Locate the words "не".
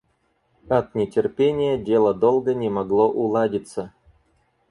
2.55-2.71